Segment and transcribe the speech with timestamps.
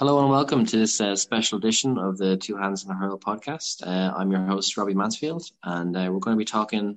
[0.00, 3.18] Hello and welcome to this uh, special edition of the Two Hands on the Hurl
[3.18, 3.86] podcast.
[3.86, 6.96] Uh, I'm your host, Robbie Mansfield, and uh, we're going to be talking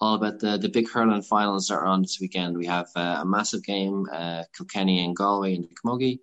[0.00, 2.58] all about the, the big hurling finals that are on this weekend.
[2.58, 6.18] We have uh, a massive game, uh, Kilkenny and Galway in the Camogie.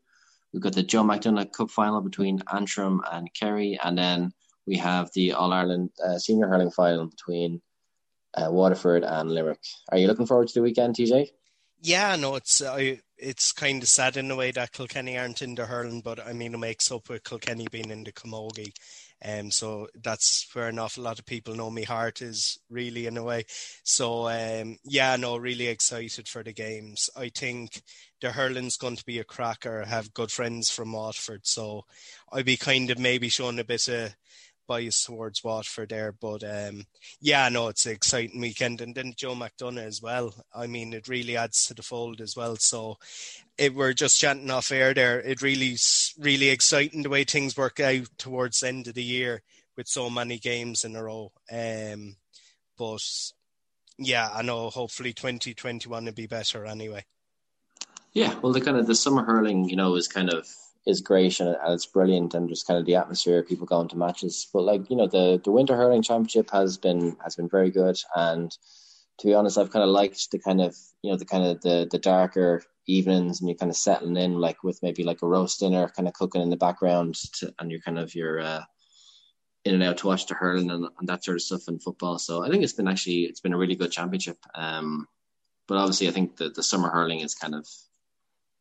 [0.51, 4.33] We've got the Joe McDonagh Cup final between Antrim and Kerry, and then
[4.67, 7.61] we have the All Ireland uh, Senior Hurling final between
[8.37, 9.61] Waterford and Limerick.
[9.89, 11.29] Are you looking forward to the weekend, TJ?
[11.81, 12.61] Yeah, no, it's
[13.19, 16.33] it's kind of sad in a way that Kilkenny aren't in the hurling, but I
[16.33, 18.73] mean it makes up with Kilkenny being in the Camogie.
[19.23, 23.17] Um, so that's where an awful lot of people know me heart is really in
[23.17, 23.43] a way.
[23.83, 27.09] So um, yeah, no, really excited for the games.
[27.17, 27.81] I think
[28.21, 29.83] the hurling's going to be a cracker.
[29.83, 31.85] I have good friends from Waterford, so
[32.31, 34.15] I'd be kind of maybe showing a bit of
[34.69, 36.13] bias towards Waterford there.
[36.13, 36.85] But um,
[37.19, 38.79] yeah, no, it's an exciting weekend.
[38.79, 40.33] And then Joe McDonagh as well.
[40.55, 42.55] I mean, it really adds to the fold as well.
[42.57, 42.97] So
[43.57, 45.19] it, we're just chanting off air there.
[45.19, 45.75] It really,
[46.19, 49.41] really exciting the way things work out towards the end of the year
[49.75, 51.31] with so many games in a row.
[51.51, 52.15] Um,
[52.77, 53.01] but
[53.97, 57.05] yeah, I know hopefully 2021 will be better anyway.
[58.13, 60.47] Yeah, well, the kind of the summer hurling, you know, is kind of
[60.87, 64.47] is great and, it's brilliant and just kind of the atmosphere, people going to matches.
[64.53, 67.97] But like you know, the the winter hurling championship has been has been very good.
[68.15, 68.51] And
[69.19, 71.61] to be honest, I've kind of liked the kind of you know the kind of
[71.61, 75.27] the the darker evenings and you're kind of settling in like with maybe like a
[75.27, 78.63] roast dinner kind of cooking in the background to, and you're kind of you're uh,
[79.65, 82.17] in and out to watch the hurling and, and, that sort of stuff in football.
[82.17, 84.37] So I think it's been actually it's been a really good championship.
[84.55, 85.07] Um,
[85.67, 87.67] but obviously I think the the summer hurling is kind of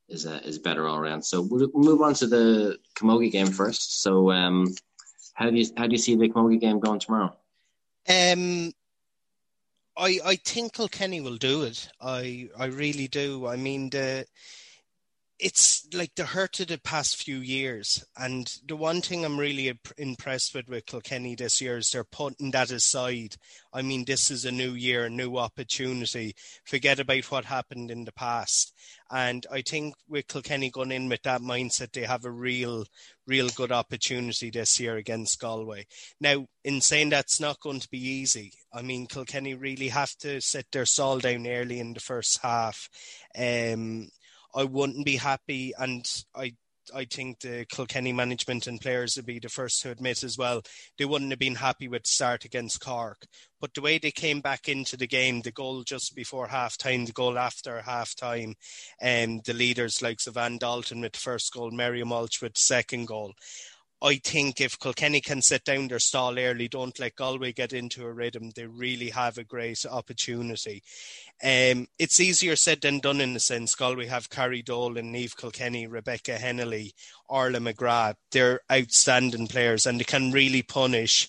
[0.08, 1.22] is uh, is better all around.
[1.22, 4.02] So we'll, move on to the Camogie game first.
[4.02, 4.74] So um,
[5.34, 7.36] how do you how do you see the Camogie game going tomorrow?
[8.08, 8.72] Um,
[9.96, 11.88] I I think Kilkenny will do it.
[12.00, 13.46] I I really do.
[13.46, 14.26] I mean the
[15.38, 18.04] it's like the hurt of the past few years.
[18.16, 22.50] And the one thing I'm really impressed with with Kilkenny this year is they're putting
[22.50, 23.36] that aside.
[23.72, 26.34] I mean, this is a new year, a new opportunity.
[26.64, 28.74] Forget about what happened in the past.
[29.10, 32.84] And I think with Kilkenny going in with that mindset, they have a real,
[33.26, 35.86] real good opportunity this year against Galway.
[36.20, 38.52] Now, in saying that's not going to be easy.
[38.72, 42.90] I mean, Kilkenny really have to set their soul down early in the first half.
[43.38, 44.08] Um,
[44.58, 46.04] I wouldn't be happy, and
[46.34, 46.54] I
[46.94, 50.62] I think the Kilkenny management and players would be the first to admit as well.
[50.96, 53.26] They wouldn't have been happy with the start against Cork.
[53.60, 57.04] But the way they came back into the game, the goal just before half time,
[57.04, 58.54] the goal after half time,
[59.00, 62.60] and um, the leaders like Ann Dalton with the first goal, Miriam Walsh with the
[62.60, 63.34] second goal.
[64.00, 68.04] I think if Kilkenny can sit down their stall early, don't let Galway get into
[68.04, 70.82] a rhythm, they really have a great opportunity.
[71.42, 75.36] Um, it's easier said than done in the sense Galway have Carrie Dolan and Niamh
[75.36, 76.92] Kilkenny, Rebecca Hennelly,
[77.28, 78.14] Arla McGrath.
[78.30, 81.28] They're outstanding players and they can really punish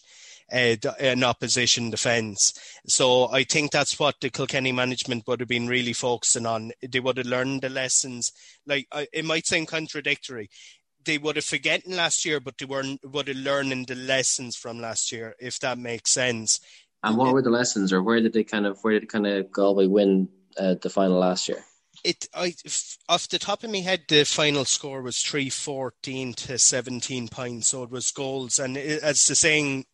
[0.51, 2.53] uh, an opposition defence.
[2.87, 6.71] So I think that's what the Kilkenny management would have been really focusing on.
[6.87, 8.31] They would have learned the lessons.
[8.65, 10.49] Like it might sound contradictory
[11.05, 14.79] they would have forgotten last year, but they weren't would have learning the lessons from
[14.79, 16.59] last year, if that makes sense.
[17.03, 19.51] And what were the lessons, or where did they kind of where did kind of
[19.51, 20.27] Galway win
[20.57, 21.63] uh, the final last year?
[22.03, 22.53] It I
[23.07, 27.69] off the top of my head, the final score was three fourteen to seventeen points,
[27.69, 28.59] so it was goals.
[28.59, 29.85] And it, as the saying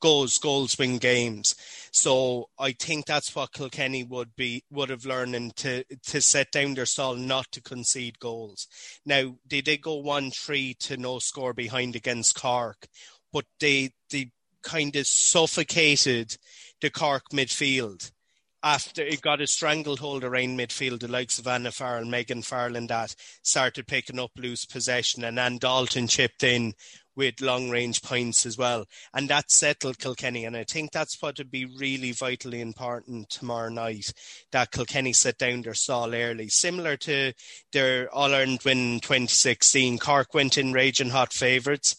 [0.00, 1.54] goals win games.
[1.92, 6.74] So I think that's what Kilkenny would be would have learned to to set down
[6.74, 8.66] their stall, not to concede goals.
[9.04, 12.86] Now they did go one three to no score behind against Cork,
[13.32, 14.30] but they they
[14.62, 16.36] kind of suffocated
[16.80, 18.10] the Cork midfield
[18.62, 22.88] after it got a stranglehold around midfield, the likes of Anna Farrell, Megan Farrell, and
[22.88, 26.74] that started picking up loose possession, and Ann Dalton chipped in
[27.16, 28.86] with long range points as well.
[29.14, 30.44] And that settled Kilkenny.
[30.44, 34.12] And I think that's what would be really vitally important tomorrow night
[34.52, 36.48] that Kilkenny set down their stall early.
[36.48, 37.32] Similar to
[37.72, 41.96] their All Ireland win 2016, Cork went in raging hot favourites.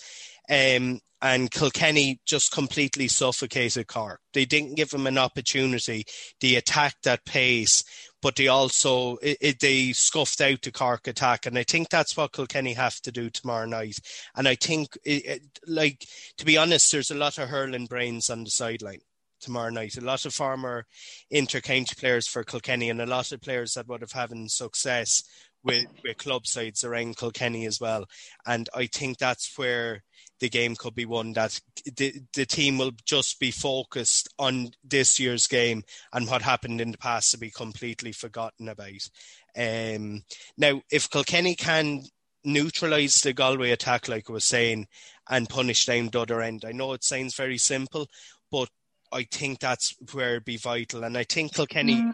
[0.50, 4.20] Um, and Kilkenny just completely suffocated Cork.
[4.34, 6.04] They didn't give them an opportunity.
[6.42, 7.86] They attacked at pace,
[8.22, 12.18] but they also it, it, they scuffed out the Cork attack, and I think that's
[12.18, 14.00] what Kilkenny have to do tomorrow night.
[14.36, 16.06] And I think, it, like
[16.38, 19.00] to be honest, there's a lot of hurling brains on the sideline
[19.40, 19.96] tomorrow night.
[19.98, 20.86] A lot of former
[21.34, 25.24] intercounty players for Kilkenny, and a lot of players that would have having success
[25.64, 28.06] with, with club sides around Kilkenny as well.
[28.46, 30.04] And I think that's where
[30.40, 31.34] the game could be won.
[31.34, 31.60] That
[31.96, 36.92] the, the team will just be focused on this year's game and what happened in
[36.92, 39.10] the past to be completely forgotten about.
[39.56, 40.24] Um,
[40.58, 42.04] now, if Kilkenny can
[42.44, 44.88] neutralise the Galway attack, like I was saying,
[45.30, 46.66] and punish down the other end.
[46.66, 48.08] I know it sounds very simple,
[48.52, 48.70] but
[49.12, 51.04] I think that's where it'd be vital.
[51.04, 52.10] And I think Kilkenny mm-hmm.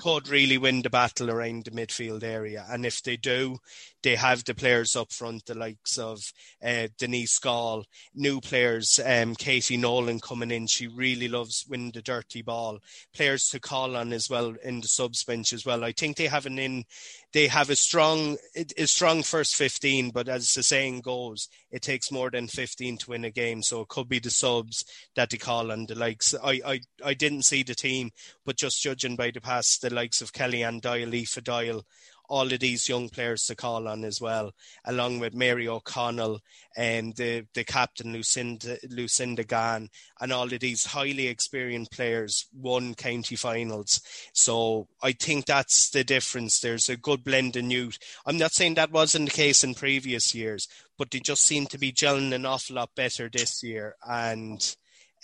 [0.00, 2.66] Could really win the battle around the midfield area.
[2.68, 3.58] And if they do,
[4.02, 6.32] they have the players up front, the likes of
[6.64, 7.84] uh, Denise Gall,
[8.14, 10.66] new players, um, Katie Nolan coming in.
[10.66, 12.78] She really loves winning the dirty ball.
[13.14, 15.84] Players to call on as well in the subs bench as well.
[15.84, 16.84] I think they have an in,
[17.32, 18.38] they have a strong,
[18.76, 23.10] a strong first 15, but as the saying goes, it takes more than 15 to
[23.10, 23.62] win a game.
[23.62, 24.84] So it could be the subs
[25.14, 26.34] that they call on the likes.
[26.42, 28.10] I, I, I didn't see the team,
[28.46, 31.84] but just judging by the past, the likes of Kellyanne Doyle, Aoife Doyle,
[32.30, 34.52] all of these young players to call on as well,
[34.84, 36.40] along with Mary O'Connell
[36.76, 39.88] and the, the captain Lucinda, Lucinda Gahan
[40.20, 44.00] and all of these highly experienced players won county finals.
[44.32, 46.60] So I think that's the difference.
[46.60, 47.98] There's a good blend of youth.
[48.24, 51.78] I'm not saying that wasn't the case in previous years, but they just seem to
[51.78, 53.96] be gelling an awful lot better this year.
[54.08, 54.76] And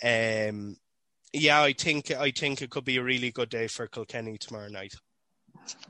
[0.03, 0.75] um,
[1.33, 4.69] yeah, I think I think it could be a really good day for Kilkenny tomorrow
[4.69, 4.95] night.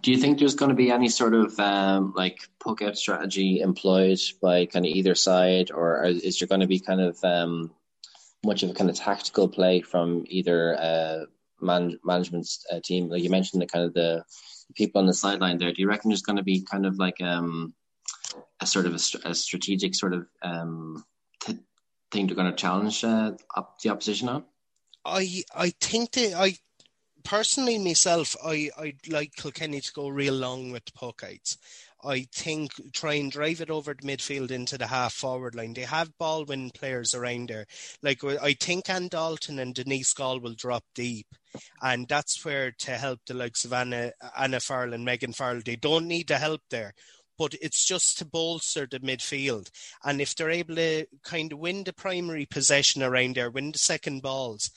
[0.01, 3.59] Do you think there's going to be any sort of um, like puck out strategy
[3.59, 7.71] employed by kind of either side, or is there going to be kind of um,
[8.43, 11.25] much of a kind of tactical play from either uh,
[11.61, 13.09] man- management uh, team?
[13.09, 14.23] Like you mentioned, the kind of the
[14.75, 15.71] people on the sideline there.
[15.71, 17.73] Do you reckon there's going to be kind of like um,
[18.59, 21.03] a sort of a, a strategic sort of um,
[21.41, 21.59] t-
[22.11, 23.33] thing they're going to challenge uh,
[23.83, 24.43] the opposition on?
[25.07, 26.55] I I think they I
[27.23, 31.57] personally myself, I I'd like Kilkenny to go real long with the puck outs.
[32.03, 35.73] I think try and drive it over the midfield into the half forward line.
[35.73, 37.65] They have ball win players around there.
[38.03, 41.27] Like I think Ann Dalton and Denise Gall will drop deep.
[41.81, 45.75] And that's where to help the likes of Anna Anna Farrell and Megan Farrell, they
[45.75, 46.93] don't need the help there.
[47.37, 49.69] But it's just to bolster the midfield.
[50.03, 53.79] And if they're able to kind of win the primary possession around there, win the
[53.79, 54.71] second balls,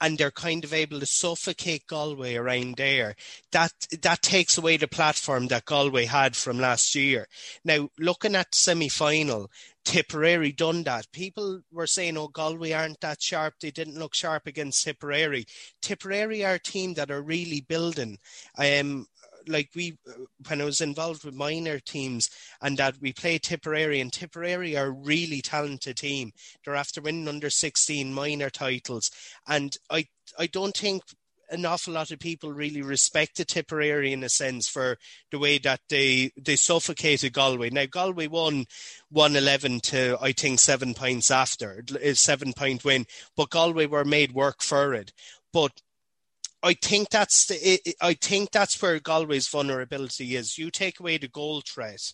[0.00, 3.14] and they're kind of able to suffocate Galway around there.
[3.52, 3.72] That
[4.02, 7.26] that takes away the platform that Galway had from last year.
[7.64, 9.50] Now, looking at semi final,
[9.84, 11.10] Tipperary done that.
[11.12, 13.54] People were saying, "Oh, Galway aren't that sharp.
[13.60, 15.46] They didn't look sharp against Tipperary."
[15.80, 18.18] Tipperary are a team that are really building.
[18.58, 19.06] Um,
[19.46, 19.96] like we
[20.48, 24.86] when I was involved with minor teams and that we play Tipperary and Tipperary are
[24.86, 26.32] a really talented team.
[26.64, 29.10] They're after winning under 16 minor titles
[29.46, 30.06] and I
[30.38, 31.02] I don't think
[31.50, 34.98] an awful lot of people really respect the Tipperary in a sense for
[35.30, 37.70] the way that they they suffocated Galway.
[37.70, 38.66] Now Galway won
[39.10, 43.06] one eleven to I think seven points after a seven point win,
[43.36, 45.12] but Galway were made work for it.
[45.52, 45.80] But
[46.62, 47.96] I think that's the.
[48.00, 50.58] I think that's where Galway's vulnerability is.
[50.58, 52.12] You take away the goal threat,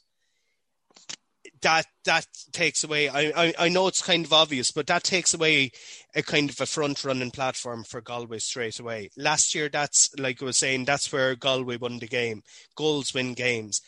[1.63, 3.09] that that takes away.
[3.09, 5.71] I, I, I know it's kind of obvious, but that takes away
[6.15, 9.11] a kind of a front running platform for Galway straight away.
[9.17, 12.43] Last year, that's like I was saying, that's where Galway won the game.
[12.77, 13.81] Goals win games.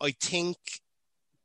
[0.00, 0.56] I think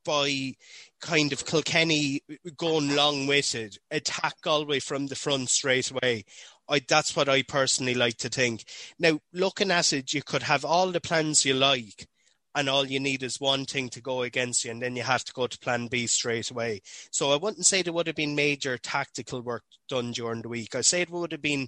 [0.06, 0.54] by
[1.02, 2.22] kind of Kilkenny
[2.58, 6.26] going long with it, attack Galway from the front straight away.
[6.70, 8.66] I, that's what I personally like to think.
[9.00, 12.08] Now, looking at it, you could have all the plans you like,
[12.56, 15.24] and all you need is one thing to go against you, and then you have
[15.26, 16.82] to go to plan B straight away.
[17.12, 20.76] So I wouldn't say there would have been major tactical work done during the week.
[20.76, 21.68] I say it would have been.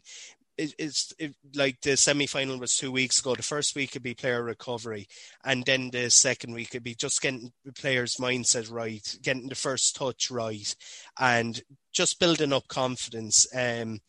[0.58, 3.36] it's it, like the semi final was two weeks ago.
[3.36, 5.08] The first week would be player recovery,
[5.44, 9.56] and then the second week would be just getting the player's mindset right, getting the
[9.56, 10.76] first touch right,
[11.20, 11.62] and
[11.92, 13.48] just building up confidence.
[13.56, 14.00] Um,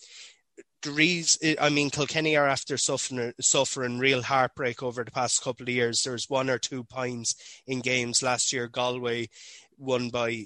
[0.87, 5.65] the reason, I mean, Kilkenny are after suffering, suffering real heartbreak over the past couple
[5.65, 6.03] of years.
[6.03, 7.35] There's one or two points
[7.67, 8.69] in games last year.
[8.69, 9.29] Galway
[9.77, 10.45] won by,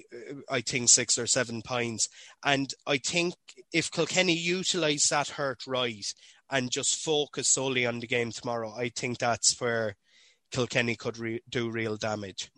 [0.49, 2.09] I think, six or seven points.
[2.43, 3.35] And I think
[3.71, 6.05] if Kilkenny utilise that hurt right
[6.49, 9.95] and just focus solely on the game tomorrow, I think that's where
[10.51, 12.49] Kilkenny could re- do real damage.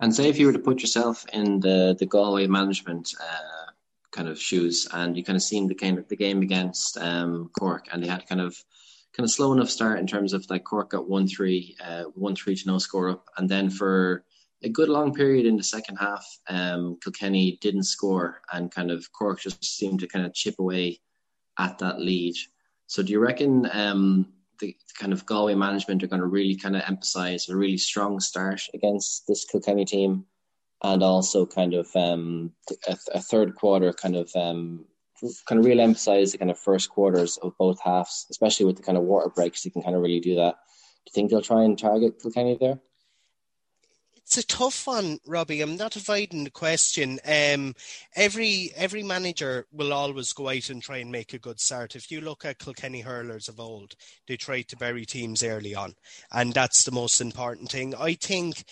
[0.00, 3.65] And say if you were to put yourself in the the Galway management uh,
[4.12, 7.50] kind of shoes, and you kind of seen the kind of the game against um,
[7.58, 8.56] Cork, and they had kind of
[9.16, 12.36] kind of slow enough start in terms of like Cork got one three, uh, one
[12.36, 14.24] three to no score up, and then for
[14.62, 19.10] a good long period in the second half, um, Kilkenny didn't score, and kind of
[19.12, 21.00] Cork just seemed to kind of chip away
[21.58, 22.34] at that lead.
[22.86, 26.76] So do you reckon um, the kind of Galway management are going to really kind
[26.76, 30.24] of emphasise a really strong start against this Kilkenny team?
[30.82, 32.52] And also kind of um,
[32.88, 34.84] a, a, third quarter kind of um,
[35.48, 38.82] kind of really emphasize the kind of first quarters of both halves, especially with the
[38.82, 39.64] kind of water breaks.
[39.64, 40.56] You can kind of really do that.
[41.04, 42.80] Do you think they'll try and target Kilkenny there?
[44.26, 45.60] it's a tough one, Robbie.
[45.60, 47.20] I'm not avoiding the question.
[47.24, 47.76] Um,
[48.16, 51.94] every every manager will always go out and try and make a good start.
[51.94, 53.94] If you look at Kilkenny hurlers of old,
[54.26, 55.94] they tried to bury teams early on,
[56.32, 57.94] and that's the most important thing.
[57.94, 58.64] I think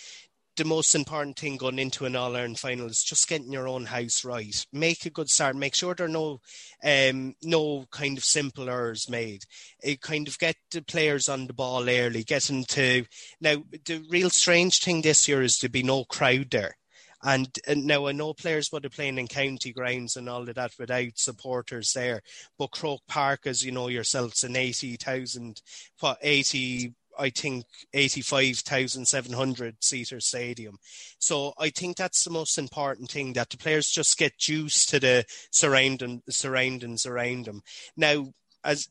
[0.55, 3.85] the most important thing going into an All Ireland final is just getting your own
[3.85, 4.65] house right.
[4.71, 5.55] Make a good start.
[5.55, 6.41] Make sure there are no
[6.83, 9.43] um, no kind of simple errors made.
[9.83, 12.23] It kind of get the players on the ball early.
[12.23, 13.05] Get them to
[13.41, 13.63] now.
[13.85, 16.75] The real strange thing this year is to be no crowd there.
[17.23, 20.53] And, and, now I know players would have playing in county grounds and all of
[20.53, 22.21] that without supporters there.
[22.59, 25.59] But Croke Park, as you know yourself, it's an 80,000,
[26.01, 30.77] what, 80 I think 85,700 seater stadium.
[31.19, 34.99] So I think that's the most important thing that the players just get used to
[34.99, 37.61] the surrounding surroundings around them.
[37.95, 38.89] Now, as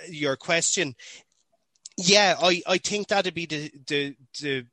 [0.00, 0.94] uh, your question,
[1.96, 4.66] yeah, I, I think that'd be the, the, the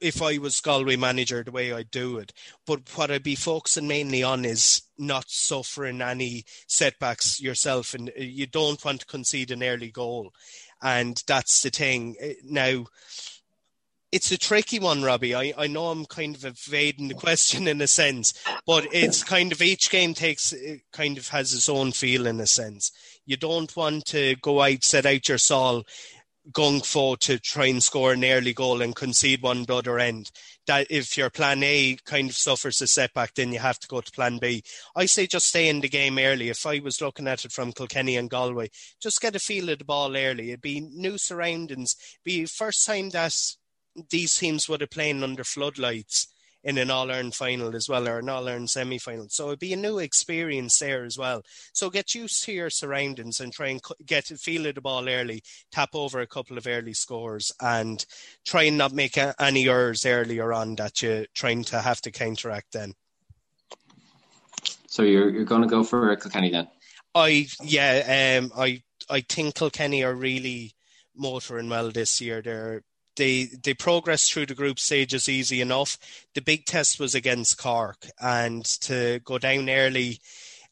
[0.00, 2.32] if I was Galway manager, the way I'd do it.
[2.66, 8.22] But what I'd be focusing mainly on is not suffering any setbacks yourself, and uh,
[8.22, 10.32] you don't want to concede an early goal
[10.82, 12.16] and that's the thing.
[12.20, 12.86] Eh, now,
[14.12, 15.34] it's a tricky one, Robbie.
[15.34, 18.32] I, I know I'm kind of evading the question in a sense,
[18.66, 20.54] but it's kind of each game takes
[20.92, 22.92] kind of has its own feel in a sense.
[23.26, 25.84] You don't want to go out, set out your soul,
[26.52, 30.30] gung fo to try and score an early goal and concede one the other end.
[30.66, 34.00] That if your plan A kind of suffers a setback, then you have to go
[34.00, 34.62] to plan B.
[34.94, 36.48] I say just stay in the game early.
[36.48, 39.78] If I was looking at it from Kilkenny and Galway, just get a feel of
[39.78, 40.50] the ball early.
[40.50, 41.96] It'd be new surroundings.
[42.24, 43.34] Be first time that
[44.10, 46.28] these teams would have played under floodlights
[46.66, 49.28] in an All Ireland final as well, or an All Ireland semi final.
[49.28, 51.42] So it'd be a new experience there as well.
[51.72, 55.08] So get used to your surroundings and try and get a feel of the ball
[55.08, 58.04] early, tap over a couple of early scores, and
[58.44, 62.72] try and not make any errors earlier on that you're trying to have to counteract
[62.72, 62.94] then.
[64.88, 66.66] So you're you're going to go for Kilkenny then?
[67.14, 70.74] I yeah, um, I I think Kilkenny are really
[71.14, 72.42] motoring well this year.
[72.42, 72.82] They're
[73.16, 75.98] they they progressed through the group stages easy enough.
[76.34, 80.20] The big test was against Cork, and to go down early,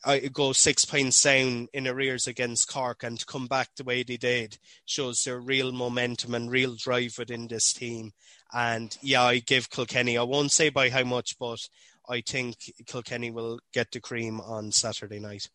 [0.05, 4.03] uh, go six points down in arrears against Cork, and to come back the way
[4.03, 8.13] they did shows their real momentum and real drive within this team.
[8.53, 10.17] And yeah, I give Kilkenny.
[10.17, 11.69] I won't say by how much, but
[12.09, 15.49] I think Kilkenny will get the cream on Saturday night.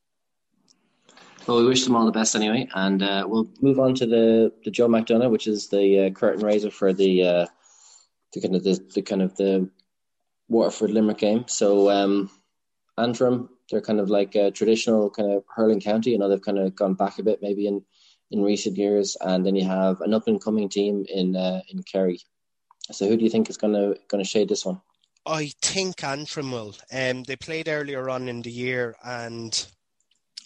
[1.47, 4.53] Well, we wish them all the best anyway, and uh, we'll move on to the
[4.63, 7.45] the Joe McDonagh, which is the uh, curtain raiser for the uh,
[8.33, 9.69] the kind of the, the kind of the
[10.47, 11.45] Waterford Limerick game.
[11.47, 12.29] So um,
[12.97, 16.11] Antrim, they're kind of like a traditional kind of hurling county.
[16.11, 17.83] You know, they've kind of gone back a bit maybe in
[18.31, 21.83] in recent years, and then you have an up and coming team in uh, in
[21.83, 22.19] Kerry.
[22.91, 24.81] So who do you think is going to going to shade this one?
[25.25, 26.75] I think Antrim will.
[26.91, 29.67] Um, they played earlier on in the year and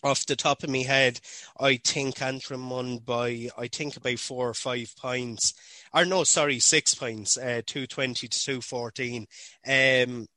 [0.04, 1.20] off the top of my head,
[1.60, 5.54] I think Antrim won by I think about four or five points.
[5.94, 9.28] Or no, sorry, six points, uh, two twenty to two fourteen.
[9.68, 10.28] Um,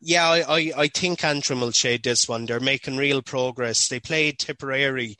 [0.00, 2.46] yeah, I, I, I think Antrim will shade this one.
[2.46, 3.88] They're making real progress.
[3.88, 5.16] They played Tipperary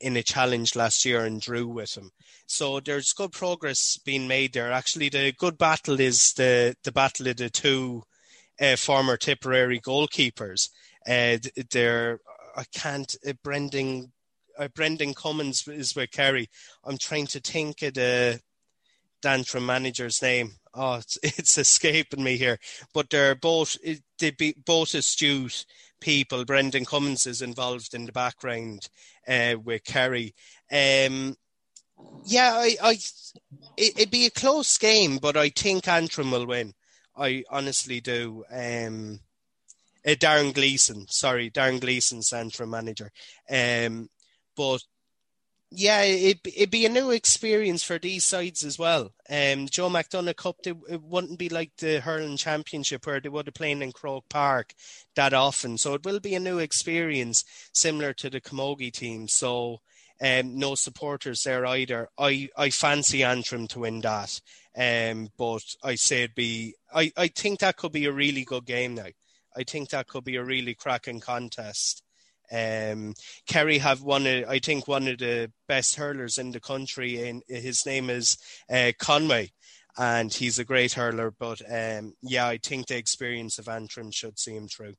[0.00, 2.10] in a challenge last year and drew with them.
[2.46, 4.72] So there's good progress being made there.
[4.72, 8.04] Actually, the good battle is the the battle of the two
[8.60, 10.68] uh, former Tipperary goalkeepers.
[11.06, 11.38] Uh,
[11.70, 12.20] they're
[12.58, 13.14] I can't.
[13.26, 14.12] Uh, Brendan
[14.58, 16.48] uh, Brendan Cummins is with Kerry.
[16.84, 18.40] I'm trying to think of the
[19.22, 20.52] Dantrim manager's name.
[20.74, 22.58] Oh, it's, it's escaping me here.
[22.92, 23.76] But they're both
[24.18, 25.64] they be both astute
[26.00, 26.44] people.
[26.44, 28.88] Brendan Cummins is involved in the background
[29.26, 30.34] uh, with Kerry.
[30.70, 31.36] Um,
[32.24, 32.98] yeah, I, I
[33.76, 36.74] it, would be a close game, but I think Antrim will win.
[37.16, 38.44] I honestly do.
[38.50, 39.20] Um,
[40.08, 43.10] uh, Darren Gleeson, sorry, Darren Gleeson, Antrim manager.
[43.50, 44.08] Um,
[44.56, 44.82] but
[45.70, 49.12] yeah, it, it'd be a new experience for these sides as well.
[49.28, 53.46] Um, Joe McDonagh Cup, they, it wouldn't be like the hurling championship where they would
[53.46, 54.72] have played in Croke Park
[55.14, 55.76] that often.
[55.76, 59.28] So it will be a new experience, similar to the Camogie team.
[59.28, 59.80] So
[60.22, 62.08] um, no supporters there either.
[62.16, 64.40] I, I fancy Antrim to win that.
[64.76, 68.64] Um, but I say it'd be, I, I think that could be a really good
[68.64, 69.08] game now.
[69.58, 72.02] I think that could be a really cracking contest.
[72.50, 73.14] Um,
[73.46, 77.28] Kerry have one, of, I think, one of the best hurlers in the country.
[77.28, 78.38] And his name is
[78.72, 79.50] uh, Conway,
[79.98, 81.32] and he's a great hurler.
[81.36, 84.94] But um, yeah, I think the experience of Antrim should see him through.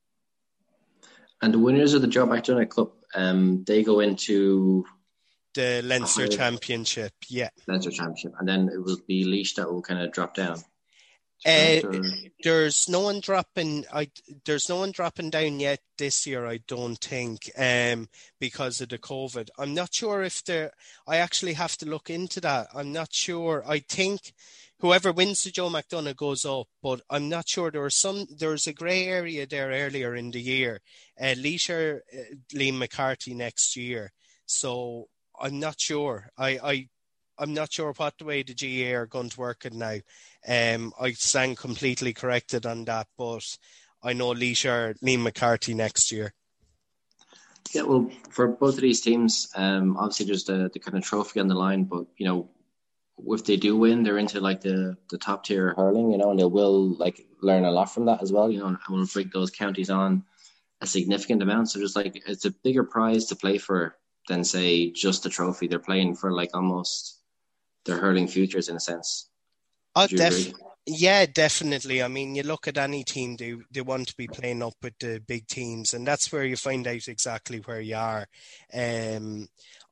[1.41, 4.85] And the winners of the Joe McDonagh Cup, um, they go into
[5.55, 7.13] the Leinster Championship.
[7.29, 10.59] Yeah, Leinster Championship, and then it will be Laois that will kind of drop down.
[11.45, 12.01] Uh,
[12.43, 13.85] there's no one dropping.
[13.93, 14.11] I
[14.45, 16.45] there's no one dropping down yet this year.
[16.45, 19.49] I don't think, um, because of the COVID.
[19.57, 20.71] I'm not sure if there.
[21.07, 22.67] I actually have to look into that.
[22.75, 23.63] I'm not sure.
[23.65, 24.33] I think
[24.79, 27.71] whoever wins the Joe McDonagh goes up, but I'm not sure.
[27.71, 28.27] There was some.
[28.37, 30.81] There's a grey area there earlier in the year.
[31.19, 34.11] Uh, Leisure, uh, Liam McCarthy next year.
[34.45, 35.07] So
[35.39, 36.31] I'm not sure.
[36.37, 36.89] I, I
[37.39, 39.99] I'm not sure what the way the GAA are going to work it now.
[40.47, 43.57] Um, I stand completely corrected on that, but
[44.03, 46.33] I know Leisure, Liam McCarthy next year.
[47.71, 51.39] Yeah, well, for both of these teams, um, obviously there's the, the kind of trophy
[51.39, 52.49] on the line, but you know,
[53.27, 56.39] if they do win, they're into like the, the top tier hurling, you know, and
[56.39, 59.29] they will like learn a lot from that as well, you know, and will bring
[59.33, 60.23] those counties on
[60.81, 61.69] a significant amount.
[61.69, 63.95] So just like it's a bigger prize to play for
[64.27, 65.67] than say just the trophy.
[65.67, 67.18] They're playing for like almost
[67.89, 69.29] their hurling futures in a sense.
[69.95, 70.53] Oh, def-
[70.85, 72.01] yeah, definitely.
[72.01, 74.97] I mean, you look at any team; they they want to be playing up with
[74.99, 78.27] the big teams, and that's where you find out exactly where you are.
[78.73, 79.47] Um,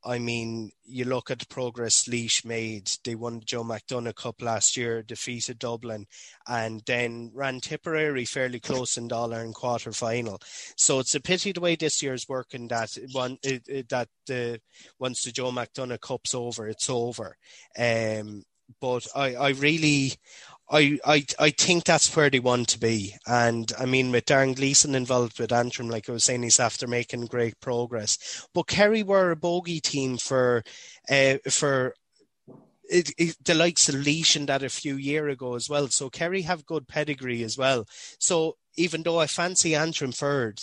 [0.08, 2.90] I mean, you look at the progress Laois made.
[3.04, 6.06] They won the Joe McDonagh Cup last year, defeated Dublin,
[6.48, 10.40] and then ran Tipperary fairly close in dollar in quarter final.
[10.78, 14.62] So it's a pity the way this year's working that one that the
[14.98, 17.36] once the Joe McDonagh Cup's over, it's over.
[17.78, 18.44] Um,
[18.82, 20.14] but I, I really,
[20.70, 23.16] I, I I think that's where they want to be.
[23.26, 26.88] And I mean, with Darren Gleeson involved with Antrim, like I was saying, he's after
[26.88, 28.48] making great progress.
[28.54, 30.64] But Kerry were a bogey team for
[31.10, 31.94] uh, for
[32.90, 35.88] it, it, the likes of Laois and that a few year ago as well.
[35.88, 37.86] So Kerry have good pedigree as well.
[38.20, 40.60] So even though I fancy Antrim third,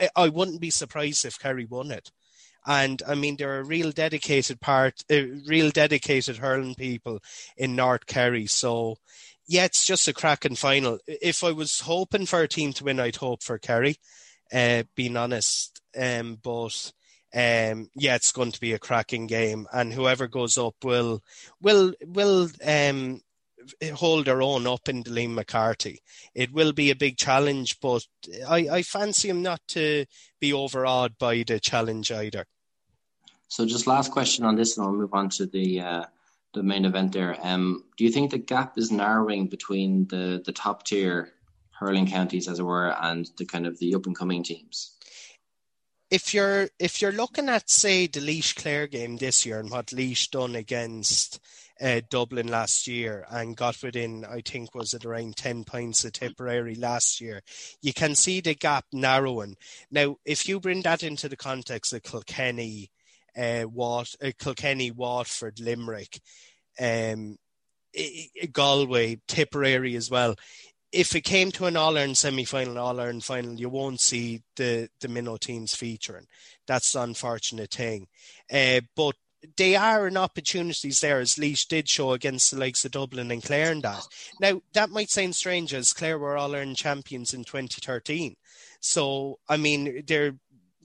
[0.00, 2.10] I, I wouldn't be surprised if Kerry won it
[2.66, 7.20] and I mean they're a real dedicated part, uh, real dedicated hurling people
[7.56, 8.46] in North Kerry.
[8.46, 8.96] So
[9.46, 10.98] yeah, it's just a cracking final.
[11.06, 13.96] If I was hoping for a team to win, I'd hope for Kerry.
[14.52, 16.92] Uh, being honest, um, but
[17.34, 21.22] um, yeah, it's going to be a cracking game, and whoever goes up will
[21.60, 23.20] will will um,
[23.94, 26.00] hold their own up in Liam McCarthy.
[26.34, 28.06] It will be a big challenge, but
[28.48, 30.06] I, I fancy him not to
[30.40, 32.46] be overawed by the challenge either.
[33.48, 36.04] So just last question on this, and I'll move on to the uh,
[36.54, 37.36] the main event there.
[37.42, 41.32] Um, do you think the gap is narrowing between the the top tier
[41.70, 44.92] hurling counties, as it were, and the kind of the up and coming teams?
[46.10, 49.92] If you're if you're looking at say the Laois Clare game this year and what
[49.92, 51.40] Laois done against
[51.80, 56.12] uh, Dublin last year and got within, I think, was it around 10 points of
[56.12, 57.42] Tipperary last year.
[57.80, 59.56] You can see the gap narrowing.
[59.90, 62.90] Now, if you bring that into the context of Kilkenny,
[63.36, 66.20] uh, Wat, uh, Kilkenny, Waterford, Limerick,
[66.80, 67.36] um,
[68.52, 70.34] Galway, Tipperary as well.
[70.90, 74.42] If it came to an All Ireland semi final, All Ireland final, you won't see
[74.56, 76.26] the, the minnow teams featuring.
[76.66, 78.06] That's the unfortunate thing.
[78.50, 79.14] Uh, but
[79.56, 83.42] they are an opportunities there, as Laois did show against the likes of Dublin and
[83.42, 84.06] Clare and that.
[84.40, 88.36] Now, that might sound strange as Clare were All Ireland champions in 2013.
[88.80, 90.34] So, I mean, they're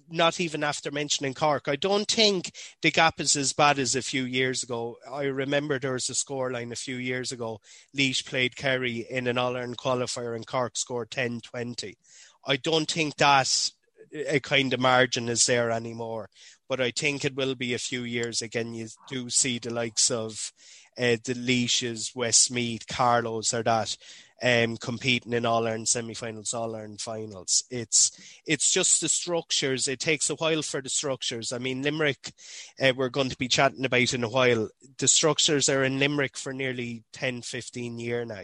[0.10, 1.68] not even after mentioning Cork.
[1.68, 4.98] I don't think the gap is as bad as a few years ago.
[5.12, 7.60] I remember there was a scoreline a few years ago.
[7.96, 11.98] Laois played Kerry in an All Ireland qualifier and Cork scored 10 20.
[12.46, 13.72] I don't think that
[14.13, 16.30] a kind of margin is there anymore.
[16.69, 18.73] But I think it will be a few years again.
[18.73, 20.52] You do see the likes of
[20.97, 23.97] uh, the Laois's, Westmeath, Carlows, or that
[24.43, 27.63] um, competing in All Ireland semi-finals, All Ireland finals.
[27.69, 28.12] It's
[28.45, 29.88] it's just the structures.
[29.88, 31.54] It takes a while for the structures.
[31.54, 32.34] I mean, Limerick,
[32.82, 34.69] uh, we're going to be chatting about in a while.
[34.97, 38.43] The structures are in Limerick for nearly 10, 15 year now.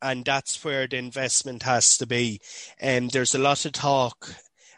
[0.00, 2.40] And that's where the investment has to be.
[2.80, 4.34] And um, there's a lot of talk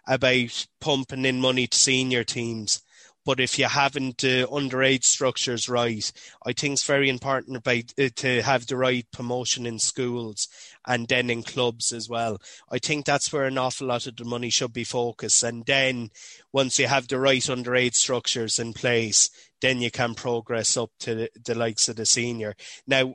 [0.06, 2.82] about pumping in money to senior teams
[3.24, 6.12] but if you haven't uh, underage structures right,
[6.44, 10.48] I think it's very important about, uh, to have the right promotion in schools
[10.86, 12.38] and then in clubs as well.
[12.70, 15.42] I think that's where an awful lot of the money should be focused.
[15.42, 16.10] And then
[16.52, 19.30] once you have the right underage structures in place,
[19.62, 22.54] then you can progress up to the, the likes of the senior.
[22.86, 23.14] Now,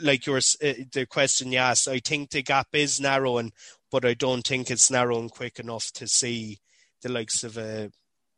[0.00, 3.52] like your uh, the question you asked, I think the gap is narrowing,
[3.90, 6.58] but I don't think it's narrowing quick enough to see
[7.02, 7.90] the likes of a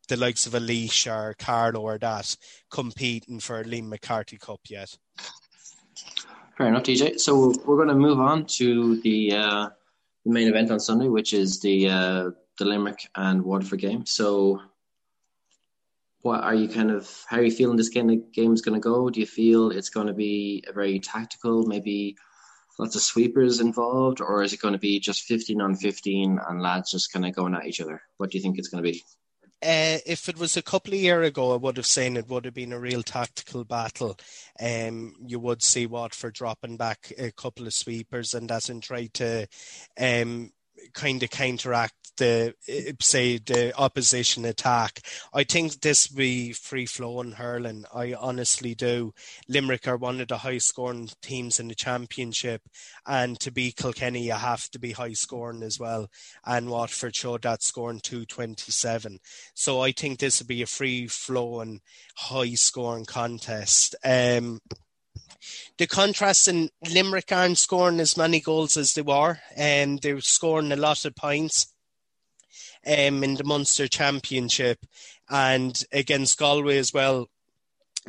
[0.09, 2.35] the likes of Laois or Carlow or that
[2.69, 4.89] competing for a Liam McCarthy Cup yet.
[6.57, 7.19] Fair enough, TJ.
[7.19, 9.69] So we're going to move on to the uh,
[10.25, 14.05] the main event on Sunday, which is the uh, the Limerick and Waterford game.
[14.05, 14.61] So,
[16.21, 18.83] what are you kind of how are you feeling this game game is going to
[18.83, 19.09] go?
[19.09, 22.17] Do you feel it's going to be a very tactical, maybe
[22.79, 26.61] lots of sweepers involved, or is it going to be just 15 on 15 and
[26.61, 28.01] lads just kind of going at each other?
[28.17, 29.03] What do you think it's going to be?
[29.61, 32.43] Uh, if it was a couple of years ago, I would have said it would
[32.43, 34.17] have been a real tactical battle.
[34.59, 39.07] Um, you would see Waterford dropping back a couple of sweepers and that and try
[39.13, 39.47] to
[39.97, 40.51] um,
[40.93, 42.53] kind of counteract the
[43.01, 45.01] say the opposition attack.
[45.33, 47.85] I think this will be free flowing hurling.
[47.93, 49.13] I honestly do.
[49.47, 52.61] Limerick are one of the high scoring teams in the championship,
[53.07, 56.07] and to be Kilkenny, you have to be high scoring as well.
[56.45, 59.17] And Waterford showed that scoring two twenty seven.
[59.55, 61.81] So I think this will be a free flowing,
[62.15, 63.95] high scoring contest.
[64.05, 64.59] Um,
[65.77, 70.21] the contrast in Limerick aren't scoring as many goals as they were, and um, they're
[70.21, 71.73] scoring a lot of points
[72.85, 74.85] um, in the Munster Championship
[75.29, 77.27] and against Galway as well.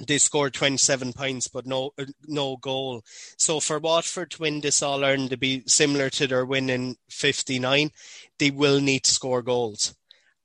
[0.09, 1.92] They scored 27 points, but no
[2.27, 3.03] no goal.
[3.38, 6.97] So for Waterford to win this All Ireland to be similar to their win in
[7.11, 7.90] 59,
[8.38, 9.94] they will need to score goals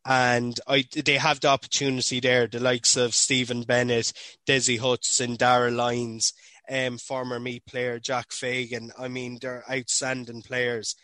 [0.06, 2.48] and I, they have the opportunity there.
[2.48, 4.14] The likes of Stephen Bennett,
[4.46, 4.80] Dessie
[5.24, 6.34] and Dara Lyons,
[6.70, 8.92] um, former me player Jack Fagan.
[8.98, 10.96] I mean, they're outstanding players.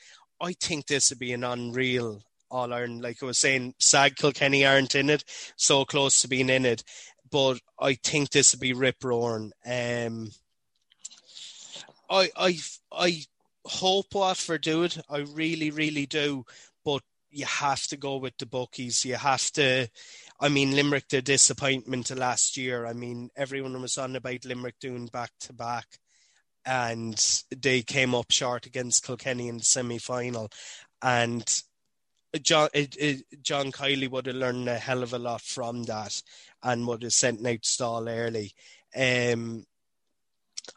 [0.42, 3.02] I think this would be an unreal All Ireland.
[3.02, 5.24] Like I was saying, SAG Kilkenny aren't in it,
[5.56, 6.84] so close to being in it.
[7.32, 9.52] But I think this would be rip roaring.
[9.66, 10.32] Um,
[12.10, 12.58] I I
[12.92, 13.22] I
[13.66, 14.98] hope Waterford do it.
[15.10, 16.46] I really, really do.
[17.36, 19.04] You have to go with the bookies.
[19.06, 19.90] You have to
[20.40, 22.86] I mean, Limerick, the disappointment last year.
[22.86, 26.00] I mean, everyone was on about Limerick doing back to back,
[26.66, 30.52] and they came up short against Kilkenny in the semi final.
[31.02, 31.64] And
[32.42, 36.22] John, it, it, John Kiely would have learned a hell of a lot from that
[36.62, 38.52] and would have sent out Stall early.
[38.96, 39.66] Um,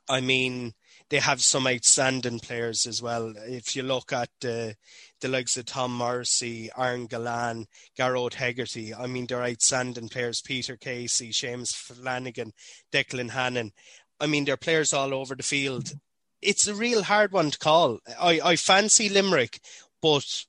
[0.08, 0.74] I mean,
[1.08, 3.34] they have some outstanding players as well.
[3.36, 4.76] If you look at the
[5.20, 7.66] the likes of Tom Morrissey, Aaron Gillane,
[7.98, 10.40] Gearóid Hegarty, I mean they're outstanding players.
[10.40, 12.52] Peter Casey, Seamus Flanagan,
[12.92, 13.72] Declan Hannon.
[14.20, 15.92] I mean they're players all over the field.
[16.40, 17.98] It's a real hard one to call.
[18.20, 19.60] I, I fancy Limerick,
[20.00, 20.44] but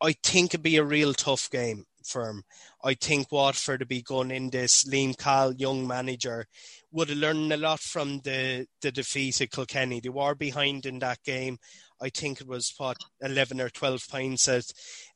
[0.00, 2.44] I think it'd be a real tough game for him.
[2.84, 6.46] I think Waterford to be going in this Liam Cahill, young manager,
[6.92, 10.00] would have learned a lot from the, the defeat at Kilkenny.
[10.00, 11.58] They were behind in that game.
[12.00, 14.64] I think it was what eleven or twelve points at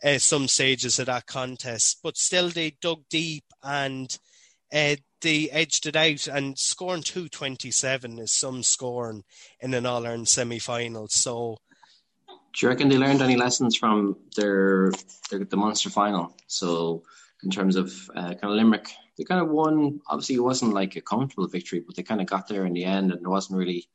[0.03, 4.17] uh, some stages of that contest, but still they dug deep and
[4.73, 6.27] uh, they edged it out.
[6.27, 9.25] And scoring two twenty seven is some scoring
[9.61, 11.09] in an All Ireland semi final.
[11.09, 11.59] So,
[12.29, 14.93] do you reckon they learned any lessons from their,
[15.31, 16.35] their the Munster final?
[16.47, 17.03] So,
[17.43, 18.91] in terms of uh, kind of Limerick
[19.21, 20.01] they kind of won.
[20.09, 22.85] Obviously, it wasn't like a comfortable victory, but they kind of got there in the
[22.85, 23.87] end, and it wasn't really,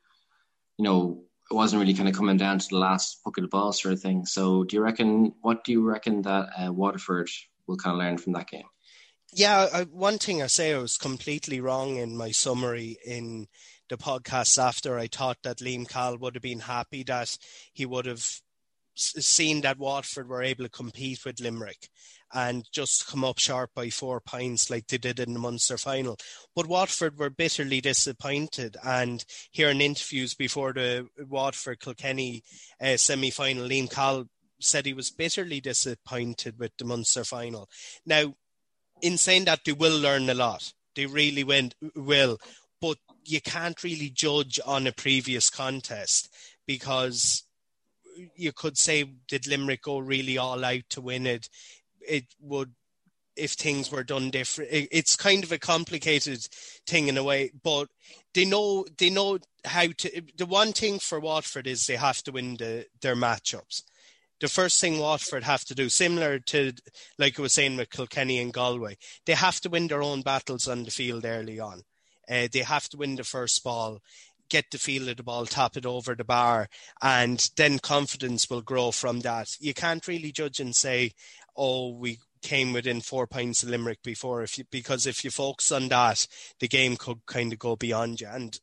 [0.78, 3.48] you know, it wasn't really kind of coming down to the last puck of the
[3.48, 4.26] ball sort of thing.
[4.26, 5.34] So, do you reckon?
[5.42, 7.30] What do you reckon that uh, Waterford
[7.68, 8.66] will kind of learn from that game?
[9.34, 13.48] Yeah, I, one thing I say I was completely wrong in my summary in
[13.90, 14.98] the podcast after.
[14.98, 17.38] I thought that Liam Cahill would have been happy that
[17.74, 18.26] he would have
[18.96, 21.90] seen that Waterford were able to compete with Limerick
[22.36, 26.18] and just come up short by four points like they did in the Munster final.
[26.54, 28.76] But Waterford were bitterly disappointed.
[28.84, 32.44] And here in interviews before the Waterford Kilkenny
[32.82, 34.28] uh, semi final, Liam Cahill
[34.60, 37.70] said he was bitterly disappointed with the Munster final.
[38.06, 38.36] Now,
[39.02, 40.74] in saying that, they will learn a lot.
[40.96, 42.38] They really went, will.
[42.82, 46.34] But you can't really judge on a previous contest
[46.68, 47.44] because
[48.36, 51.50] you could say, did Limerick go really all out to win it?
[52.08, 52.74] It would
[53.36, 54.70] if things were done different.
[54.72, 56.40] It's kind of a complicated
[56.88, 57.90] thing in a way, but
[58.34, 60.22] they know they know how to.
[60.38, 63.84] The one thing for Waterford is they have to win the, their matchups.
[64.42, 66.74] The first thing Waterford have to do, similar to
[67.18, 70.68] like I was saying with Kilkenny and Galway, they have to win their own battles
[70.68, 71.84] on the field early on.
[72.30, 74.00] Uh, they have to win the first ball,
[74.50, 76.68] get the feel of the ball, tap it over the bar,
[77.02, 79.48] and then confidence will grow from that.
[79.60, 81.12] You can't really judge and say,
[81.56, 84.44] oh, we came within four points of Limerick before.
[84.44, 86.28] If you, because if you focus on that,
[86.60, 88.28] the game could kind of go beyond you.
[88.28, 88.60] And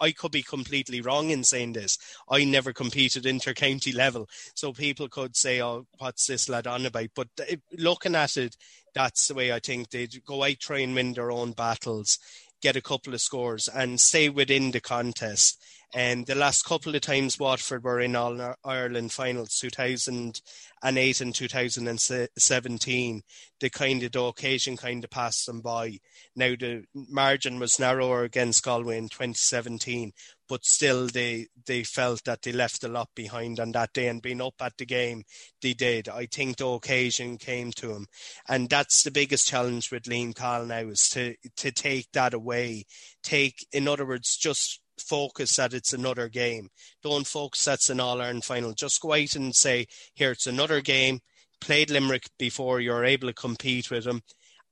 [0.00, 1.98] I could be completely wrong in saying this.
[2.28, 7.10] I never competed inter-county level, so people could say, "Oh, what's this lad on about?"
[7.14, 7.28] But
[7.76, 8.56] looking at it,
[8.94, 12.18] that's the way I think they'd go out try and win their own battles,
[12.62, 15.62] get a couple of scores, and stay within the contest.
[15.92, 23.22] And the last couple of times Waterford were in All Ireland finals, 2008 and 2017,
[23.58, 25.98] the kind of the occasion kind of passed them by.
[26.36, 30.12] Now the margin was narrower against Galway in 2017,
[30.48, 34.22] but still they they felt that they left a lot behind on that day and
[34.22, 35.24] being up at the game
[35.60, 36.08] they did.
[36.08, 38.06] I think the occasion came to them.
[38.48, 42.84] And that's the biggest challenge with Liam Cahill now is to to take that away.
[43.24, 46.68] Take in other words, just focus that it's another game.
[47.02, 48.72] Don't focus that's an All Ireland final.
[48.72, 51.20] Just go out and say, here, it's another game.
[51.60, 54.22] Played Limerick before, you're able to compete with them,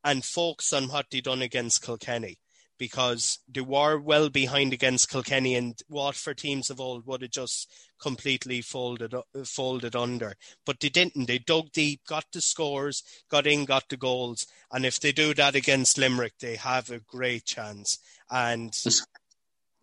[0.04, 2.38] and focus on what they done against Kilkenny.
[2.78, 7.68] Because they were well behind against Kilkenny, and Waterford teams of old would have just
[8.00, 9.12] completely folded
[9.44, 10.34] folded under.
[10.64, 11.26] But they didn't.
[11.26, 15.34] They dug deep, got the scores, got in, got the goals, and if they do
[15.34, 17.98] that against Limerick, they have a great chance.
[18.30, 18.72] And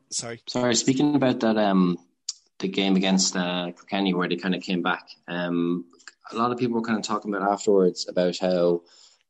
[0.09, 0.41] sorry.
[0.47, 1.97] Sorry, speaking about that, um,
[2.59, 5.09] the game against uh, Kilkenny where they kind of came back.
[5.27, 5.85] Um,
[6.31, 8.81] a lot of people were kind of talking about afterwards about how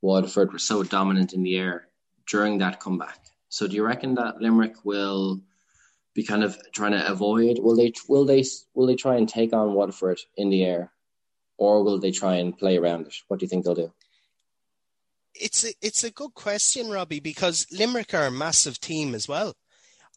[0.02, 1.88] Waterford were so dominant in the air
[2.28, 3.20] during that comeback.
[3.50, 5.42] So, do you reckon that Limerick will
[6.14, 7.60] be kind of trying to avoid?
[7.60, 7.94] Will they?
[8.08, 8.44] Will they?
[8.74, 10.92] Will they try and take on Waterford in the air,
[11.58, 13.16] or will they try and play around it?
[13.28, 13.94] What do you think they'll do?
[15.34, 19.54] It's a, it's a good question, Robbie, because Limerick are a massive team as well.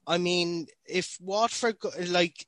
[0.09, 1.77] I mean, if Waterford
[2.09, 2.47] like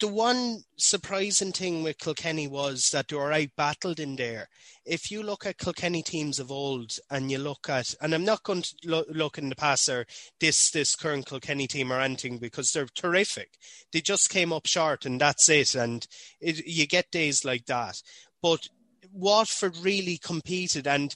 [0.00, 4.48] the one surprising thing with Kilkenny was that they were out battled in there.
[4.84, 8.44] If you look at Kilkenny teams of old and you look at, and I'm not
[8.44, 10.06] going to lo- look in the past or
[10.40, 13.58] this this current Kilkenny team or anything because they're terrific.
[13.92, 15.74] They just came up short and that's it.
[15.74, 16.06] And
[16.40, 18.00] it, you get days like that.
[18.40, 18.68] But
[19.12, 21.14] Waterford really competed and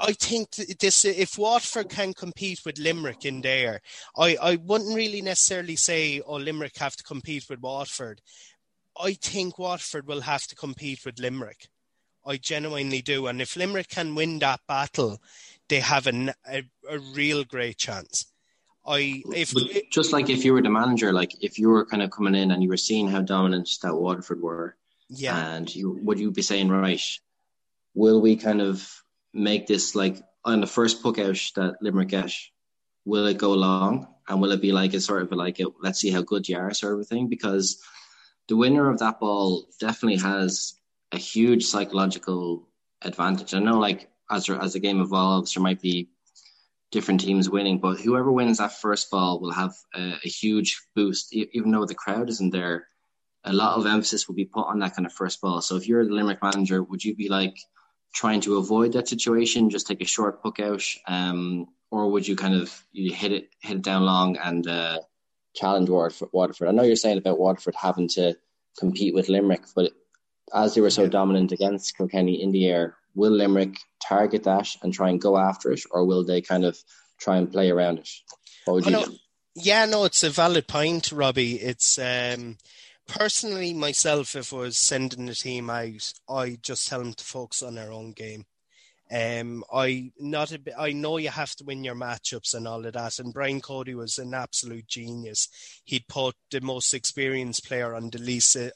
[0.00, 3.82] I think this if Waterford can compete with Limerick in there,
[4.16, 8.22] I, I wouldn't really necessarily say oh Limerick have to compete with Waterford.
[8.98, 11.68] I think Waterford will have to compete with Limerick.
[12.26, 15.20] I genuinely do, and if Limerick can win that battle,
[15.68, 18.26] they have an, a, a real great chance.
[18.86, 22.02] I if but just like if you were the manager, like if you were kind
[22.02, 24.76] of coming in and you were seeing how dominant that Waterford were,
[25.08, 27.02] yeah, and you would you be saying right?
[27.94, 32.32] Will we kind of make this like on the first puck out that Limerick get,
[33.04, 36.00] will it go long and will it be like a sort of like a, let's
[36.00, 37.28] see how good you are sort of thing?
[37.28, 37.80] Because
[38.48, 40.74] the winner of that ball definitely has
[41.12, 42.68] a huge psychological
[43.02, 43.54] advantage.
[43.54, 46.10] I know like as as the game evolves, there might be
[46.90, 51.32] different teams winning, but whoever wins that first ball will have a, a huge boost,
[51.32, 52.86] even though the crowd isn't there.
[53.44, 55.62] A lot of emphasis will be put on that kind of first ball.
[55.62, 57.56] So if you're the Limerick manager, would you be like,
[58.12, 62.36] trying to avoid that situation, just take a short puck out, um, or would you
[62.36, 64.98] kind of you hit it hit it down long and uh,
[65.54, 66.68] challenge Waterford?
[66.68, 68.36] I know you're saying about Waterford having to
[68.78, 69.92] compete with Limerick, but
[70.54, 74.92] as they were so dominant against Kilkenny in the air, will Limerick target that and
[74.92, 76.78] try and go after it, or will they kind of
[77.18, 78.08] try and play around it?
[78.64, 79.16] What would you do?
[79.56, 81.56] Yeah, no, it's a valid point, Robbie.
[81.56, 82.56] It's um,
[83.10, 87.62] personally, myself, if I was sending the team out, I just tell them to focus
[87.62, 88.46] on their own game.
[89.12, 92.86] Um, I not a bit, I know you have to win your matchups and all
[92.86, 93.18] of that.
[93.18, 95.48] And Brian Cody was an absolute genius.
[95.84, 98.70] He'd put the most experienced player on the least uh,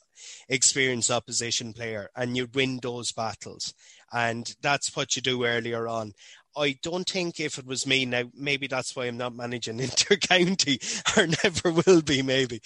[0.48, 3.74] experienced opposition player, and you'd win those battles.
[4.12, 6.14] And that's what you do earlier on.
[6.56, 10.16] I don't think if it was me now, maybe that's why I'm not managing inter
[10.16, 10.80] county
[11.16, 12.22] or never will be.
[12.22, 12.60] Maybe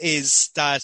[0.00, 0.82] is that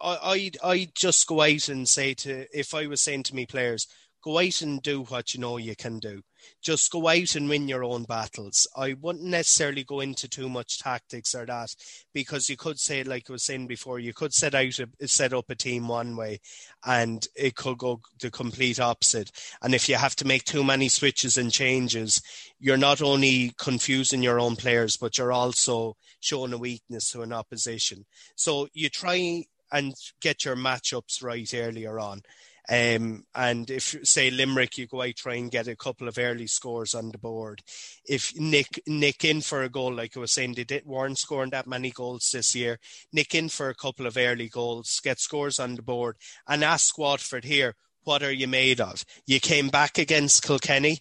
[0.00, 3.86] I I just go out and say to if I was saying to me players,
[4.22, 6.22] go out and do what you know you can do.
[6.62, 8.66] Just go out and win your own battles.
[8.76, 11.74] I wouldn't necessarily go into too much tactics or that
[12.12, 15.32] because you could say, like I was saying before, you could set out a, set
[15.32, 16.40] up a team one way,
[16.84, 19.30] and it could go the complete opposite.
[19.62, 22.22] And if you have to make too many switches and changes,
[22.58, 27.32] you're not only confusing your own players, but you're also showing a weakness to an
[27.32, 28.04] opposition.
[28.36, 32.22] So you try and get your matchups right earlier on.
[32.70, 36.46] Um, and if say Limerick, you go out try and get a couple of early
[36.46, 37.62] scores on the board.
[38.06, 41.50] If Nick Nick in for a goal, like I was saying, they did, weren't scoring
[41.50, 42.78] that many goals this year.
[43.10, 46.98] Nick in for a couple of early goals, get scores on the board, and ask
[46.98, 49.04] Waterford here, what are you made of?
[49.26, 50.98] You came back against Kilkenny,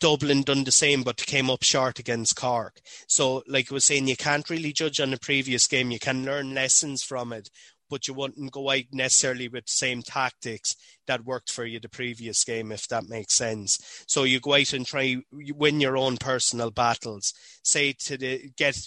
[0.00, 2.80] Dublin done the same, but came up short against Cork.
[3.08, 5.90] So, like I was saying, you can't really judge on the previous game.
[5.90, 7.50] You can learn lessons from it,
[7.90, 11.88] but you wouldn't go out necessarily with the same tactics that worked for you the
[11.88, 14.04] previous game, if that makes sense.
[14.06, 17.32] So you go out and try win your own personal battles.
[17.62, 18.78] Say to the get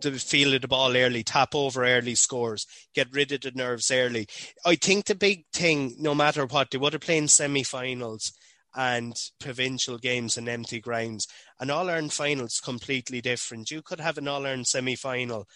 [0.00, 3.90] the feel of the ball early, tap over early scores, get rid of the nerves
[3.90, 4.28] early.
[4.64, 8.32] I think the big thing, no matter what, they would have played semi-finals
[8.76, 11.26] and provincial games and empty grounds.
[11.58, 13.70] An All Ireland finals completely different.
[13.70, 15.48] You could have an All Ireland semi-final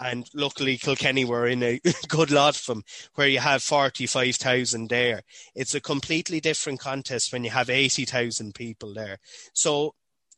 [0.00, 5.22] and luckily Kilkenny were in a good lot of them where you have 45,000 there.
[5.54, 9.18] It's a completely different contest when you have 80,000 people there.
[9.54, 9.94] So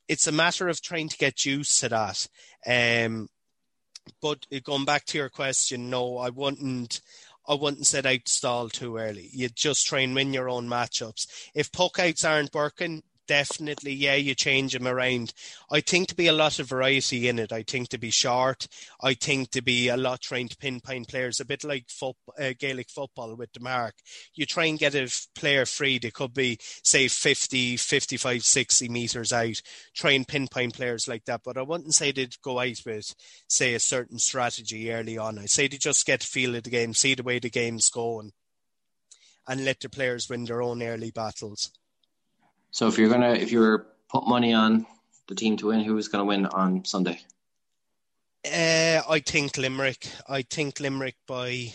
[0.09, 2.26] it's a matter of trying to get used to that.
[2.66, 3.29] Um,
[4.22, 7.00] but going back to your question, no, I wouldn't.
[7.51, 9.29] I wouldn't set out stall too early.
[9.33, 11.27] You just try and win your own matchups.
[11.53, 15.33] If puck outs aren't working, definitely, yeah, you change them around.
[15.71, 17.53] I think to be a lot of variety in it.
[17.53, 18.66] I think to be short.
[19.01, 22.55] I think to be a lot trying to pinpoint players, a bit like football, uh,
[22.59, 23.95] Gaelic football with the mark.
[24.35, 26.01] You try and get a player free.
[26.01, 29.62] They could be, say, 50, 55, 60 metres out.
[29.95, 31.43] Try and pinpoint players like that.
[31.45, 33.14] But I wouldn't say they'd go out with,
[33.47, 35.38] say, a certain strategy early on.
[35.38, 38.33] I say they just get feel of the game, see the way the game's going,
[39.47, 41.71] and let the players win their own early battles.
[42.71, 44.87] So if you're gonna if you're put money on
[45.29, 47.21] the team to win, who is gonna win on Sunday?
[48.45, 50.09] Uh, I think Limerick.
[50.29, 51.73] I think Limerick by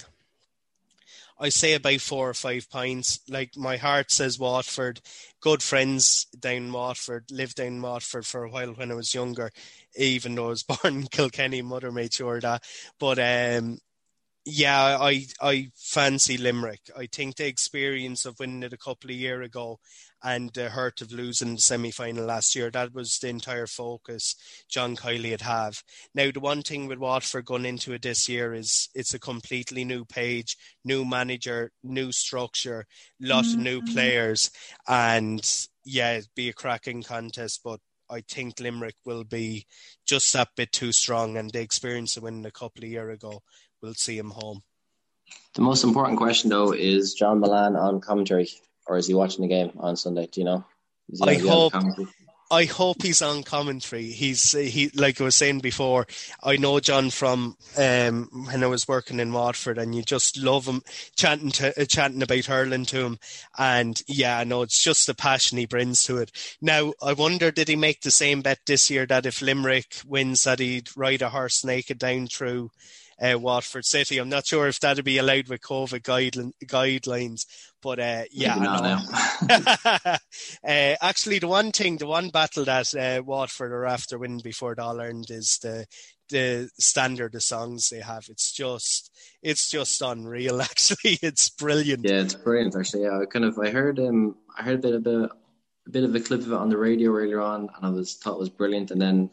[1.37, 3.19] I say about four or five pints.
[3.29, 5.01] Like my heart says Waterford.
[5.41, 9.51] Good friends down Waterford, lived down Waterford for a while when I was younger,
[9.95, 12.63] even though I was born in Kilkenny, mother made sure that.
[12.99, 13.79] But um,
[14.45, 16.81] yeah, I I fancy Limerick.
[16.95, 19.79] I think the experience of winning it a couple of years ago
[20.23, 24.35] and the hurt of losing the semi final last year, that was the entire focus
[24.69, 25.81] John Kiely had have.
[26.13, 29.83] Now the one thing with Waterford going into it this year is it's a completely
[29.83, 32.85] new page, new manager, new structure,
[33.19, 33.59] lot mm-hmm.
[33.59, 33.93] of new mm-hmm.
[33.93, 34.51] players
[34.87, 37.79] and yeah, it'd be a cracking contest, but
[38.09, 39.65] I think Limerick will be
[40.05, 43.41] just that bit too strong and the experience of winning a couple of years ago
[43.81, 44.61] we'll see him home.
[45.55, 48.49] The most important question, though, is John Mullane on commentary,
[48.87, 50.27] or is he watching the game on Sunday?
[50.31, 50.65] Do you know?
[51.21, 51.73] I hope.
[52.51, 54.11] I hope he's on commentary.
[54.11, 56.05] He's he like I was saying before.
[56.43, 60.67] I know John from um, when I was working in Waterford, and you just love
[60.67, 60.83] him
[61.15, 63.19] chanting to, uh, chanting about hurling to him.
[63.57, 66.31] And yeah, no, it's just the passion he brings to it.
[66.61, 70.43] Now, I wonder did he make the same bet this year that if Limerick wins,
[70.43, 72.69] that he'd ride a horse naked down through
[73.21, 74.17] uh, Waterford City.
[74.17, 77.45] I'm not sure if that'd be allowed with COVID guide, guidelines,
[77.81, 78.99] but uh, yeah.
[80.67, 84.75] uh, actually, the one thing, the one battle that uh, Waterford are after winning before
[84.79, 85.85] All Ireland is the
[86.29, 88.25] the standard of songs they have.
[88.29, 90.61] It's just it's just unreal.
[90.61, 92.05] Actually, it's brilliant.
[92.05, 92.75] Yeah, it's brilliant.
[92.75, 93.19] Actually, yeah.
[93.19, 95.29] I kind of I heard um I heard a bit of a,
[95.87, 98.15] a bit of a clip of it on the radio earlier on, and I was
[98.15, 99.29] thought it was brilliant, and then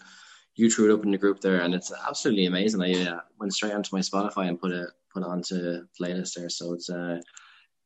[0.55, 2.83] you threw it up in the group there, and it's absolutely amazing.
[2.83, 6.49] I uh, went straight onto my Spotify and put it put onto playlist there.
[6.49, 7.21] So it's uh,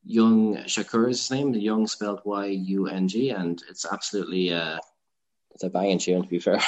[0.04, 4.78] Young Shakur's name, the Young spelled Y U N G, and it's absolutely uh,
[5.54, 6.60] it's a banging tune to be fair.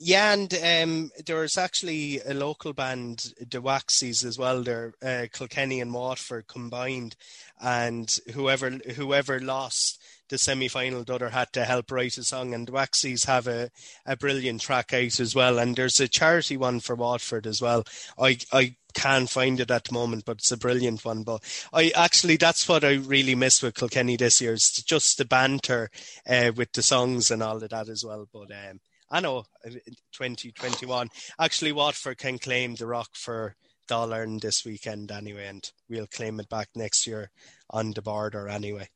[0.00, 4.62] Yeah, and um, there's actually a local band, the Waxies, as well.
[4.62, 7.16] They're uh, Kilkenny and Waterford combined,
[7.60, 12.54] and whoever whoever lost the semi final, other had to help write a song.
[12.54, 13.70] And Waxies have a,
[14.06, 15.58] a brilliant track out as well.
[15.58, 17.84] And there's a charity one for Waterford as well.
[18.18, 21.22] I I can't find it at the moment, but it's a brilliant one.
[21.22, 24.54] But I actually, that's what I really miss with Kilkenny this year.
[24.54, 25.90] It's just the banter
[26.28, 28.26] uh, with the songs and all of that as well.
[28.32, 31.08] But um, I know 2021.
[31.38, 33.54] Actually, Waterford can claim the rock for
[33.86, 37.30] Dollar this weekend anyway, and we'll claim it back next year
[37.70, 38.88] on the border anyway.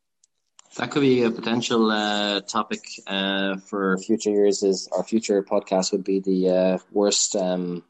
[0.77, 4.63] That could be a potential uh, topic uh, for future years.
[4.63, 7.85] Is our future podcast would be the uh, worst um,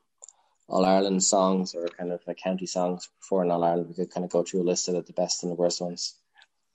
[0.66, 3.88] All Ireland songs or kind of like county songs for an All Ireland.
[3.88, 6.14] We could kind of go through a list of the best and the worst ones.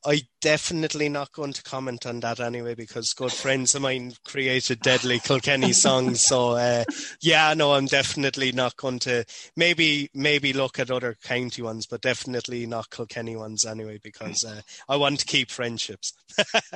[0.06, 4.80] I definitely not going to comment on that anyway because good friends of mine created
[4.82, 6.22] deadly Kilkenny songs.
[6.22, 6.84] So uh,
[7.22, 9.26] yeah, no, I'm definitely not going to.
[9.56, 14.62] Maybe maybe look at other county ones, but definitely not Kilkenny ones anyway because uh,
[14.88, 16.14] I want to keep friendships.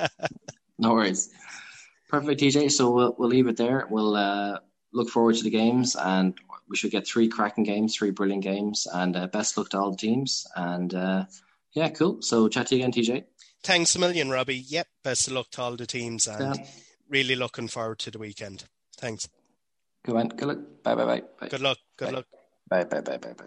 [0.78, 1.30] no worries.
[2.08, 2.70] Perfect, TJ.
[2.70, 3.86] So we'll we'll leave it there.
[3.88, 4.58] We'll uh,
[4.92, 6.34] look forward to the games, and
[6.68, 9.90] we should get three cracking games, three brilliant games, and uh, best luck to all
[9.90, 10.46] the teams.
[10.56, 11.24] And uh,
[11.74, 12.22] yeah, cool.
[12.22, 13.24] So chat to you again, TJ.
[13.62, 14.56] Thanks a million, Robbie.
[14.56, 16.66] Yep, best of luck to all the teams and yeah.
[17.08, 18.64] really looking forward to the weekend.
[18.96, 19.28] Thanks.
[20.04, 20.28] Good one.
[20.28, 20.58] Good luck.
[20.82, 21.04] Bye bye
[21.38, 21.48] bye.
[21.48, 21.78] Good luck.
[21.96, 22.10] Good bye.
[22.10, 22.26] luck.
[22.68, 23.44] Bye bye bye bye bye.